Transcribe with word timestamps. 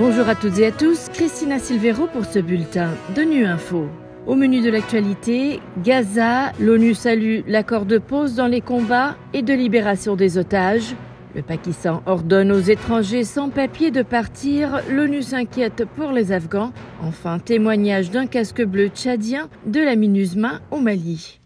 Bonjour 0.00 0.30
à 0.30 0.34
toutes 0.34 0.58
et 0.58 0.64
à 0.64 0.72
tous, 0.72 1.10
Christina 1.12 1.58
Silvero 1.58 2.06
pour 2.06 2.24
ce 2.24 2.38
bulletin 2.38 2.88
de 3.14 3.20
Nu 3.20 3.44
Info. 3.44 3.84
Au 4.26 4.34
menu 4.34 4.62
de 4.62 4.70
l'actualité, 4.70 5.60
Gaza, 5.84 6.52
l'ONU 6.58 6.94
salue 6.94 7.40
l'accord 7.46 7.84
de 7.84 7.98
pause 7.98 8.34
dans 8.34 8.46
les 8.46 8.62
combats 8.62 9.16
et 9.34 9.42
de 9.42 9.52
libération 9.52 10.16
des 10.16 10.38
otages. 10.38 10.96
Le 11.34 11.42
Pakistan 11.42 12.02
ordonne 12.06 12.50
aux 12.50 12.60
étrangers 12.60 13.24
sans 13.24 13.50
papier 13.50 13.90
de 13.90 14.00
partir. 14.00 14.80
L'ONU 14.90 15.20
s'inquiète 15.20 15.84
pour 15.96 16.12
les 16.12 16.32
Afghans. 16.32 16.72
Enfin, 17.02 17.38
témoignage 17.38 18.10
d'un 18.10 18.26
casque 18.26 18.64
bleu 18.64 18.88
tchadien 18.88 19.50
de 19.66 19.80
la 19.80 19.96
MINUSMA 19.96 20.60
au 20.70 20.80
Mali. 20.80 21.39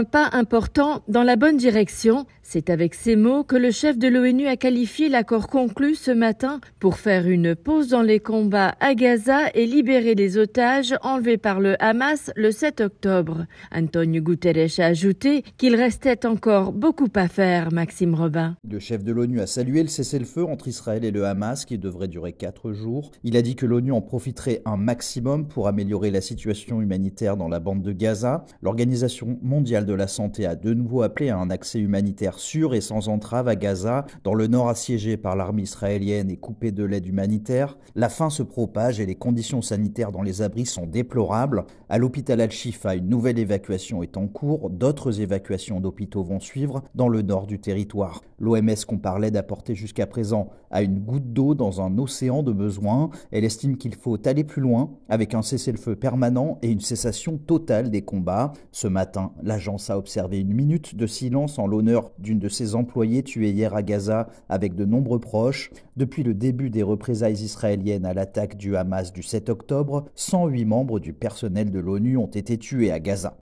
Un 0.00 0.04
pas 0.04 0.30
important 0.32 1.02
dans 1.08 1.22
la 1.22 1.36
bonne 1.36 1.58
direction, 1.58 2.24
c'est 2.42 2.70
avec 2.70 2.94
ces 2.94 3.16
mots 3.16 3.44
que 3.44 3.54
le 3.54 3.70
chef 3.70 3.98
de 3.98 4.08
l'ONU 4.08 4.46
a 4.46 4.56
qualifié 4.56 5.08
l'accord 5.08 5.46
conclu 5.46 5.94
ce 5.94 6.10
matin 6.10 6.60
pour 6.80 6.96
faire 6.96 7.28
une 7.28 7.54
pause 7.54 7.88
dans 7.88 8.02
les 8.02 8.18
combats 8.18 8.74
à 8.80 8.94
Gaza 8.94 9.50
et 9.54 9.66
libérer 9.66 10.14
les 10.14 10.38
otages 10.38 10.94
enlevés 11.02 11.36
par 11.36 11.60
le 11.60 11.80
Hamas 11.80 12.32
le 12.34 12.50
7 12.50 12.80
octobre. 12.80 13.46
Antonio 13.72 14.22
Guterres 14.22 14.80
a 14.80 14.86
ajouté 14.86 15.44
qu'il 15.58 15.76
restait 15.76 16.26
encore 16.26 16.72
beaucoup 16.72 17.12
à 17.14 17.28
faire, 17.28 17.70
Maxime 17.70 18.14
Robin. 18.14 18.56
Le 18.68 18.78
chef 18.78 19.04
de 19.04 19.12
l'ONU 19.12 19.40
a 19.40 19.46
salué 19.46 19.82
le 19.82 19.88
cessez-le-feu 19.88 20.44
entre 20.44 20.66
Israël 20.66 21.04
et 21.04 21.12
le 21.12 21.26
Hamas 21.26 21.66
qui 21.66 21.76
devrait 21.76 22.08
durer 22.08 22.32
quatre 22.32 22.72
jours. 22.72 23.12
Il 23.22 23.36
a 23.36 23.42
dit 23.42 23.54
que 23.54 23.66
l'ONU 23.66 23.92
en 23.92 24.00
profiterait 24.00 24.62
un 24.64 24.76
maximum 24.76 25.46
pour 25.46 25.68
améliorer 25.68 26.10
la 26.10 26.22
situation 26.22 26.80
humanitaire 26.80 27.36
dans 27.36 27.48
la 27.48 27.60
bande 27.60 27.82
de 27.82 27.92
Gaza. 27.92 28.46
L'Organisation 28.62 29.38
mondiale 29.42 29.86
de 29.86 29.89
la 29.92 30.06
Santé 30.06 30.46
a 30.46 30.56
de 30.56 30.74
nouveau 30.74 31.02
appelé 31.02 31.30
à 31.30 31.38
un 31.38 31.50
accès 31.50 31.78
humanitaire 31.78 32.38
sûr 32.38 32.74
et 32.74 32.80
sans 32.80 33.08
entrave 33.08 33.48
à 33.48 33.56
Gaza, 33.56 34.06
dans 34.24 34.34
le 34.34 34.46
nord 34.46 34.68
assiégé 34.68 35.16
par 35.16 35.36
l'armée 35.36 35.62
israélienne 35.62 36.30
et 36.30 36.36
coupé 36.36 36.72
de 36.72 36.84
l'aide 36.84 37.06
humanitaire. 37.06 37.78
La 37.94 38.08
faim 38.08 38.30
se 38.30 38.42
propage 38.42 39.00
et 39.00 39.06
les 39.06 39.14
conditions 39.14 39.62
sanitaires 39.62 40.12
dans 40.12 40.22
les 40.22 40.42
abris 40.42 40.66
sont 40.66 40.86
déplorables. 40.86 41.64
À 41.88 41.98
l'hôpital 41.98 42.40
Al-Shifa, 42.40 42.94
une 42.94 43.08
nouvelle 43.08 43.38
évacuation 43.38 44.02
est 44.02 44.16
en 44.16 44.26
cours. 44.26 44.70
D'autres 44.70 45.20
évacuations 45.20 45.80
d'hôpitaux 45.80 46.22
vont 46.22 46.40
suivre 46.40 46.82
dans 46.94 47.08
le 47.08 47.22
nord 47.22 47.46
du 47.46 47.58
territoire. 47.58 48.22
L'OMS 48.38 48.84
compare 48.86 49.18
l'aide 49.18 49.36
apportée 49.36 49.74
jusqu'à 49.74 50.06
présent 50.06 50.48
à 50.70 50.82
une 50.82 50.98
goutte 50.98 51.32
d'eau 51.32 51.54
dans 51.54 51.80
un 51.80 51.98
océan 51.98 52.42
de 52.42 52.52
besoins. 52.52 53.10
Elle 53.30 53.44
estime 53.44 53.76
qu'il 53.76 53.94
faut 53.94 54.16
aller 54.26 54.44
plus 54.44 54.62
loin 54.62 54.90
avec 55.08 55.34
un 55.34 55.42
cessez-le-feu 55.42 55.96
permanent 55.96 56.58
et 56.62 56.70
une 56.70 56.80
cessation 56.80 57.36
totale 57.36 57.90
des 57.90 58.02
combats. 58.02 58.52
Ce 58.72 58.88
matin, 58.88 59.32
l'agent 59.70 59.92
a 59.92 59.96
observé 59.96 60.40
une 60.40 60.52
minute 60.52 60.94
de 60.94 61.06
silence 61.06 61.58
en 61.58 61.66
l'honneur 61.66 62.10
d'une 62.18 62.38
de 62.38 62.48
ses 62.48 62.74
employées 62.74 63.22
tuée 63.22 63.50
hier 63.50 63.74
à 63.74 63.82
Gaza 63.82 64.28
avec 64.48 64.74
de 64.74 64.84
nombreux 64.84 65.20
proches. 65.20 65.70
Depuis 65.96 66.22
le 66.22 66.34
début 66.34 66.70
des 66.70 66.82
représailles 66.82 67.42
israéliennes 67.44 68.06
à 68.06 68.14
l'attaque 68.14 68.56
du 68.56 68.76
Hamas 68.76 69.12
du 69.12 69.22
7 69.22 69.48
octobre, 69.48 70.06
108 70.14 70.64
membres 70.64 71.00
du 71.00 71.12
personnel 71.12 71.70
de 71.70 71.78
l'ONU 71.78 72.16
ont 72.16 72.26
été 72.26 72.58
tués 72.58 72.90
à 72.90 73.00
Gaza. 73.00 73.36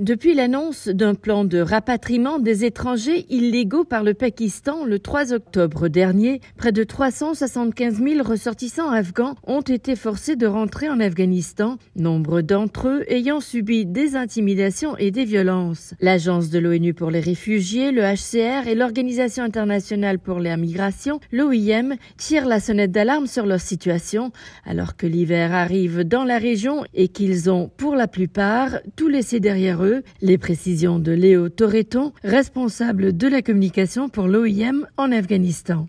Depuis 0.00 0.32
l'annonce 0.32 0.88
d'un 0.88 1.14
plan 1.14 1.44
de 1.44 1.58
rapatriement 1.58 2.38
des 2.38 2.64
étrangers 2.64 3.26
illégaux 3.28 3.84
par 3.84 4.02
le 4.02 4.14
Pakistan 4.14 4.86
le 4.86 4.98
3 4.98 5.34
octobre 5.34 5.88
dernier, 5.88 6.40
près 6.56 6.72
de 6.72 6.84
375 6.84 8.02
000 8.02 8.26
ressortissants 8.26 8.88
afghans 8.88 9.34
ont 9.46 9.60
été 9.60 9.96
forcés 9.96 10.36
de 10.36 10.46
rentrer 10.46 10.88
en 10.88 11.00
Afghanistan, 11.00 11.76
nombre 11.96 12.40
d'entre 12.40 12.88
eux 12.88 13.04
ayant 13.08 13.40
subi 13.40 13.84
des 13.84 14.16
intimidations 14.16 14.96
et 14.96 15.10
des 15.10 15.26
violences. 15.26 15.92
L'Agence 16.00 16.48
de 16.48 16.58
l'ONU 16.58 16.94
pour 16.94 17.10
les 17.10 17.20
réfugiés, 17.20 17.92
le 17.92 18.00
HCR 18.00 18.68
et 18.68 18.74
l'Organisation 18.74 19.44
internationale 19.44 20.18
pour 20.18 20.40
les 20.40 20.56
migrations, 20.56 21.20
l'OIM, 21.30 21.96
tirent 22.16 22.46
la 22.46 22.60
sonnette 22.60 22.90
d'alarme 22.90 23.26
sur 23.26 23.44
leur 23.44 23.60
situation, 23.60 24.32
alors 24.64 24.96
que 24.96 25.06
l'hiver 25.06 25.52
arrive 25.52 26.04
dans 26.04 26.24
la 26.24 26.38
région 26.38 26.84
et 26.94 27.08
qu'ils 27.08 27.50
ont, 27.50 27.70
pour 27.76 27.96
la 27.96 28.08
plupart, 28.08 28.78
tout 28.96 29.08
laissé 29.08 29.40
derrière 29.40 29.84
eux 29.84 29.89
les 30.20 30.38
précisions 30.38 30.98
de 30.98 31.12
Léo 31.12 31.48
Toreton, 31.48 32.12
responsable 32.22 33.16
de 33.16 33.28
la 33.28 33.42
communication 33.42 34.08
pour 34.08 34.26
l'OIM 34.26 34.86
en 34.96 35.12
Afghanistan. 35.12 35.86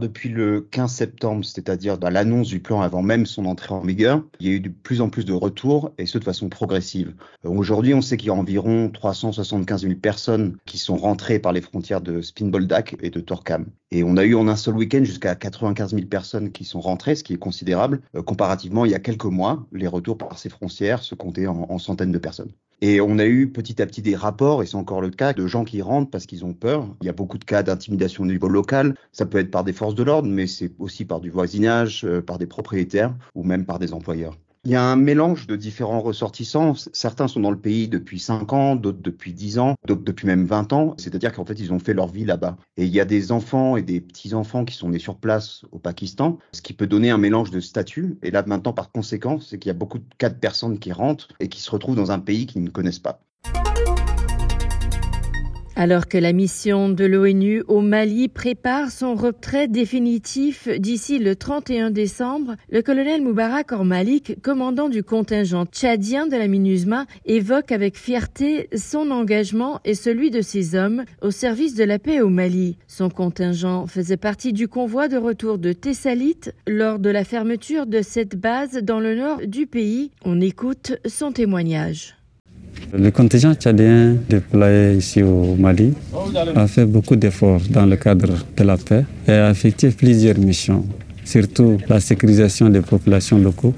Depuis 0.00 0.28
le 0.28 0.60
15 0.60 0.92
septembre, 0.92 1.44
c'est-à-dire 1.44 1.98
dans 1.98 2.10
l'annonce 2.10 2.48
du 2.48 2.58
plan 2.58 2.80
avant 2.80 3.00
même 3.00 3.26
son 3.26 3.46
entrée 3.46 3.72
en 3.72 3.80
vigueur, 3.80 4.24
il 4.40 4.48
y 4.48 4.50
a 4.50 4.54
eu 4.54 4.60
de 4.60 4.68
plus 4.68 5.00
en 5.00 5.08
plus 5.08 5.24
de 5.24 5.32
retours 5.32 5.92
et 5.98 6.06
ce 6.06 6.18
de 6.18 6.24
façon 6.24 6.48
progressive. 6.48 7.14
Euh, 7.44 7.50
aujourd'hui, 7.50 7.94
on 7.94 8.02
sait 8.02 8.16
qu'il 8.16 8.26
y 8.26 8.30
a 8.30 8.34
environ 8.34 8.90
375 8.90 9.82
000 9.82 9.94
personnes 9.94 10.56
qui 10.66 10.78
sont 10.78 10.96
rentrées 10.96 11.38
par 11.38 11.52
les 11.52 11.60
frontières 11.60 12.00
de 12.00 12.22
Spinboldak 12.22 12.96
et 13.02 13.10
de 13.10 13.20
Torkam. 13.20 13.66
Et 13.92 14.02
on 14.02 14.16
a 14.16 14.24
eu 14.24 14.34
en 14.34 14.48
un 14.48 14.56
seul 14.56 14.74
week-end 14.74 15.04
jusqu'à 15.04 15.36
95 15.36 15.94
000 15.94 16.06
personnes 16.06 16.50
qui 16.50 16.64
sont 16.64 16.80
rentrées, 16.80 17.14
ce 17.14 17.22
qui 17.22 17.34
est 17.34 17.38
considérable. 17.38 18.00
Euh, 18.16 18.22
comparativement, 18.22 18.84
il 18.84 18.90
y 18.90 18.96
a 18.96 19.00
quelques 19.00 19.24
mois, 19.26 19.64
les 19.70 19.86
retours 19.86 20.18
par 20.18 20.36
ces 20.40 20.48
frontières 20.48 21.04
se 21.04 21.14
comptaient 21.14 21.46
en 21.46 21.78
centaines 21.78 22.12
de 22.12 22.18
personnes. 22.18 22.50
Et 22.86 23.00
on 23.00 23.18
a 23.18 23.24
eu 23.24 23.48
petit 23.48 23.80
à 23.80 23.86
petit 23.86 24.02
des 24.02 24.14
rapports, 24.14 24.62
et 24.62 24.66
c'est 24.66 24.76
encore 24.76 25.00
le 25.00 25.08
cas, 25.08 25.32
de 25.32 25.46
gens 25.46 25.64
qui 25.64 25.80
rentrent 25.80 26.10
parce 26.10 26.26
qu'ils 26.26 26.44
ont 26.44 26.52
peur. 26.52 26.94
Il 27.00 27.06
y 27.06 27.08
a 27.08 27.14
beaucoup 27.14 27.38
de 27.38 27.44
cas 27.44 27.62
d'intimidation 27.62 28.24
au 28.24 28.26
niveau 28.26 28.46
local. 28.46 28.94
Ça 29.10 29.24
peut 29.24 29.38
être 29.38 29.50
par 29.50 29.64
des 29.64 29.72
forces 29.72 29.94
de 29.94 30.02
l'ordre, 30.02 30.28
mais 30.28 30.46
c'est 30.46 30.70
aussi 30.78 31.06
par 31.06 31.20
du 31.20 31.30
voisinage, 31.30 32.04
euh, 32.04 32.20
par 32.20 32.36
des 32.36 32.46
propriétaires 32.46 33.16
ou 33.34 33.42
même 33.42 33.64
par 33.64 33.78
des 33.78 33.94
employeurs. 33.94 34.36
Il 34.66 34.70
y 34.70 34.76
a 34.76 34.82
un 34.82 34.96
mélange 34.96 35.46
de 35.46 35.56
différents 35.56 36.00
ressortissants. 36.00 36.72
Certains 36.94 37.28
sont 37.28 37.40
dans 37.40 37.50
le 37.50 37.60
pays 37.60 37.86
depuis 37.86 38.18
5 38.18 38.50
ans, 38.54 38.76
d'autres 38.76 39.02
depuis 39.02 39.34
10 39.34 39.58
ans, 39.58 39.74
d'autres 39.86 40.04
depuis 40.04 40.26
même 40.26 40.46
20 40.46 40.72
ans. 40.72 40.94
C'est-à-dire 40.96 41.34
qu'en 41.34 41.44
fait, 41.44 41.60
ils 41.60 41.70
ont 41.74 41.78
fait 41.78 41.92
leur 41.92 42.08
vie 42.08 42.24
là-bas. 42.24 42.56
Et 42.78 42.86
il 42.86 42.90
y 42.90 42.98
a 42.98 43.04
des 43.04 43.30
enfants 43.30 43.76
et 43.76 43.82
des 43.82 44.00
petits-enfants 44.00 44.64
qui 44.64 44.74
sont 44.74 44.88
nés 44.88 44.98
sur 44.98 45.18
place 45.18 45.66
au 45.70 45.78
Pakistan, 45.78 46.38
ce 46.52 46.62
qui 46.62 46.72
peut 46.72 46.86
donner 46.86 47.10
un 47.10 47.18
mélange 47.18 47.50
de 47.50 47.60
statuts. 47.60 48.16
Et 48.22 48.30
là, 48.30 48.42
maintenant, 48.46 48.72
par 48.72 48.90
conséquent, 48.90 49.38
c'est 49.38 49.58
qu'il 49.58 49.68
y 49.68 49.70
a 49.70 49.78
beaucoup 49.78 49.98
de 49.98 50.04
cas 50.16 50.30
de 50.30 50.38
personnes 50.38 50.78
qui 50.78 50.92
rentrent 50.92 51.28
et 51.40 51.50
qui 51.50 51.60
se 51.60 51.70
retrouvent 51.70 51.96
dans 51.96 52.10
un 52.10 52.18
pays 52.20 52.46
qu'ils 52.46 52.64
ne 52.64 52.70
connaissent 52.70 52.98
pas. 52.98 53.20
Alors 55.76 56.06
que 56.06 56.18
la 56.18 56.32
mission 56.32 56.88
de 56.88 57.04
l'ONU 57.04 57.64
au 57.66 57.80
Mali 57.80 58.28
prépare 58.28 58.92
son 58.92 59.16
retrait 59.16 59.66
définitif 59.66 60.68
d'ici 60.68 61.18
le 61.18 61.34
31 61.34 61.90
décembre, 61.90 62.54
le 62.70 62.80
colonel 62.80 63.22
Moubarak 63.22 63.72
Ormalik, 63.72 64.40
commandant 64.40 64.88
du 64.88 65.02
contingent 65.02 65.66
tchadien 65.66 66.28
de 66.28 66.36
la 66.36 66.46
MINUSMA, 66.46 67.06
évoque 67.24 67.72
avec 67.72 67.98
fierté 67.98 68.68
son 68.76 69.10
engagement 69.10 69.80
et 69.84 69.94
celui 69.94 70.30
de 70.30 70.42
ses 70.42 70.76
hommes 70.76 71.04
au 71.22 71.32
service 71.32 71.74
de 71.74 71.82
la 71.82 71.98
paix 71.98 72.20
au 72.20 72.28
Mali. 72.28 72.78
Son 72.86 73.10
contingent 73.10 73.88
faisait 73.88 74.16
partie 74.16 74.52
du 74.52 74.68
convoi 74.68 75.08
de 75.08 75.16
retour 75.16 75.58
de 75.58 75.72
Thessalite 75.72 76.54
lors 76.68 77.00
de 77.00 77.10
la 77.10 77.24
fermeture 77.24 77.86
de 77.86 78.00
cette 78.00 78.36
base 78.36 78.74
dans 78.74 79.00
le 79.00 79.16
nord 79.16 79.40
du 79.44 79.66
pays. 79.66 80.12
On 80.24 80.40
écoute 80.40 80.92
son 81.06 81.32
témoignage. 81.32 82.14
Le 82.96 83.10
contingent 83.10 83.54
tchadien 83.54 84.14
déployé 84.28 84.94
ici 84.98 85.20
au 85.20 85.56
Mali 85.58 85.92
a 86.54 86.66
fait 86.68 86.84
beaucoup 86.86 87.16
d'efforts 87.16 87.62
dans 87.68 87.86
le 87.86 87.96
cadre 87.96 88.28
de 88.56 88.62
la 88.62 88.76
paix 88.76 89.04
et 89.26 89.32
a 89.32 89.50
effectué 89.50 89.90
plusieurs 89.90 90.38
missions, 90.38 90.84
surtout 91.24 91.78
la 91.88 91.98
sécurisation 91.98 92.68
des 92.68 92.82
populations 92.82 93.38
locaux. 93.38 93.74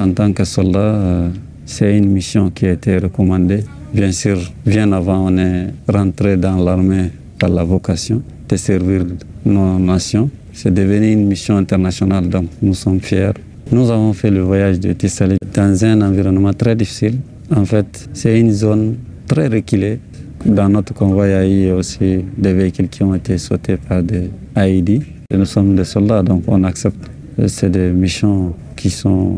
En 0.00 0.10
tant 0.10 0.32
que 0.32 0.42
soldat, 0.42 0.78
euh, 0.80 1.28
c'est 1.64 1.96
une 1.96 2.10
mission 2.10 2.50
qui 2.50 2.66
a 2.66 2.72
été 2.72 2.98
recommandée. 2.98 3.62
Bien 3.94 4.10
sûr, 4.10 4.36
bien 4.66 4.90
avant, 4.90 5.26
on 5.30 5.38
est 5.38 5.68
rentré 5.88 6.36
dans 6.36 6.56
l'armée 6.56 7.12
par 7.38 7.50
la 7.50 7.62
vocation 7.62 8.20
de 8.48 8.56
servir 8.56 9.04
nos 9.44 9.78
nations. 9.78 10.28
C'est 10.52 10.74
devenu 10.74 11.12
une 11.12 11.26
mission 11.26 11.56
internationale, 11.56 12.28
donc 12.28 12.46
nous 12.60 12.74
sommes 12.74 13.00
fiers. 13.00 13.30
Nous 13.70 13.88
avons 13.92 14.12
fait 14.12 14.30
le 14.30 14.40
voyage 14.40 14.80
de 14.80 14.92
Tissali 14.92 15.36
dans 15.54 15.84
un 15.84 16.00
environnement 16.02 16.52
très 16.52 16.74
difficile 16.74 17.18
en 17.54 17.64
fait, 17.64 18.08
c'est 18.12 18.38
une 18.40 18.52
zone 18.52 18.96
très 19.26 19.48
reculée. 19.48 19.98
Dans 20.44 20.68
notre 20.68 20.94
convoi, 20.94 21.28
il 21.44 21.64
y 21.66 21.70
a 21.70 21.74
aussi 21.74 22.24
des 22.36 22.52
véhicules 22.52 22.88
qui 22.88 23.02
ont 23.02 23.14
été 23.14 23.38
sautés 23.38 23.76
par 23.76 24.02
des 24.02 24.30
AID. 24.56 25.02
nous 25.34 25.44
sommes 25.44 25.74
des 25.74 25.84
soldats, 25.84 26.22
donc 26.22 26.44
on 26.46 26.62
accepte. 26.64 27.04
C'est 27.48 27.70
des 27.70 27.90
missions 27.90 28.54
qui 28.76 28.90
sont 28.90 29.36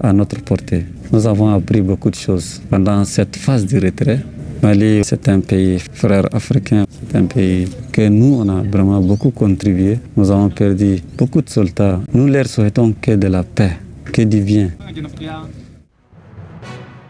à 0.00 0.12
notre 0.12 0.40
portée. 0.42 0.84
Nous 1.12 1.26
avons 1.26 1.48
appris 1.54 1.80
beaucoup 1.82 2.10
de 2.10 2.14
choses 2.16 2.60
pendant 2.70 3.04
cette 3.04 3.36
phase 3.36 3.66
de 3.66 3.78
retrait. 3.80 4.20
Mali, 4.62 5.00
c'est 5.04 5.28
un 5.28 5.38
pays 5.40 5.78
frère 5.92 6.26
africain, 6.32 6.84
c'est 6.90 7.16
un 7.16 7.24
pays 7.26 7.68
que 7.92 8.08
nous, 8.08 8.40
on 8.42 8.48
a 8.48 8.62
vraiment 8.62 9.00
beaucoup 9.00 9.30
contribué. 9.30 9.98
Nous 10.16 10.30
avons 10.30 10.48
perdu 10.48 10.96
beaucoup 11.16 11.42
de 11.42 11.48
soldats. 11.48 12.00
Nous 12.12 12.26
leur 12.26 12.46
souhaitons 12.46 12.92
que 13.00 13.12
de 13.12 13.28
la 13.28 13.44
paix, 13.44 13.72
que 14.12 14.22
du 14.22 14.40
bien. 14.40 14.70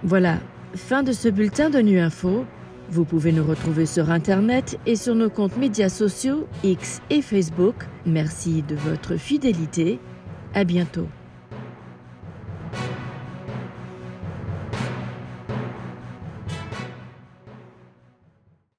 Voilà, 0.08 0.38
fin 0.74 1.02
de 1.02 1.12
ce 1.12 1.28
bulletin 1.28 1.68
de 1.68 1.80
Nu 1.80 1.98
Info. 1.98 2.46
Vous 2.88 3.04
pouvez 3.04 3.30
nous 3.30 3.44
retrouver 3.44 3.84
sur 3.84 4.10
Internet 4.10 4.78
et 4.86 4.96
sur 4.96 5.14
nos 5.14 5.28
comptes 5.28 5.58
médias 5.58 5.90
sociaux 5.90 6.48
X 6.64 7.02
et 7.10 7.20
Facebook. 7.20 7.74
Merci 8.06 8.62
de 8.62 8.74
votre 8.74 9.16
fidélité. 9.16 10.00
À 10.54 10.64
bientôt. 10.64 11.08